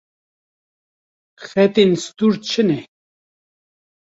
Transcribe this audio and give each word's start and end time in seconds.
Xetên 1.47 1.91
stûr 2.03 2.33
çi 2.47 2.61
ne? 2.67 2.79